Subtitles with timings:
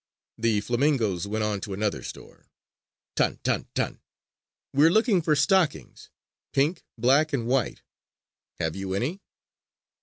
[0.39, 2.47] The flamingoes went on to another store:
[3.15, 3.37] "Tan!
[3.43, 3.67] Tan!
[3.75, 4.01] Tan!
[4.73, 6.09] We are looking for stockings
[6.53, 7.83] pink, black and white.
[8.57, 9.21] Have you any?"